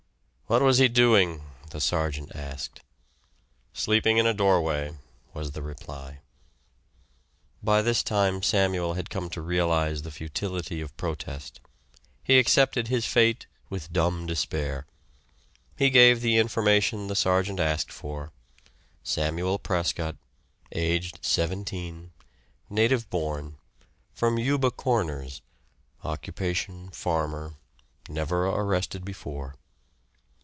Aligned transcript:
"What 0.47 0.61
was 0.63 0.79
he 0.79 0.89
doing?" 0.89 1.45
the 1.69 1.79
sergeant 1.79 2.33
asked. 2.35 2.81
"Sleeping 3.71 4.17
in 4.17 4.25
a 4.25 4.33
doorway," 4.33 4.97
was 5.33 5.51
the 5.51 5.61
reply. 5.61 6.19
By 7.63 7.81
this 7.81 8.03
time 8.03 8.43
Samuel 8.43 8.95
had 8.95 9.09
come 9.09 9.29
to 9.29 9.41
realize 9.41 10.01
the 10.01 10.11
futility 10.11 10.81
of 10.81 10.97
protest. 10.97 11.61
He 12.21 12.37
accepted 12.37 12.89
his 12.89 13.05
fate 13.05 13.47
with 13.69 13.93
dumb 13.93 14.25
despair. 14.25 14.85
He 15.77 15.89
gave 15.89 16.19
the 16.19 16.35
information 16.37 17.07
the 17.07 17.15
sergeant 17.15 17.61
asked 17.61 17.89
for 17.93 18.33
Samuel 19.03 19.57
Prescott, 19.57 20.17
aged 20.73 21.19
seventeen, 21.23 22.11
native 22.69 23.09
born, 23.09 23.55
from 24.13 24.35
Euba 24.37 24.69
Corners, 24.71 25.41
occupation 26.03 26.89
farmer, 26.89 27.55
never 28.09 28.47
arrested 28.47 29.05
before. 29.05 29.55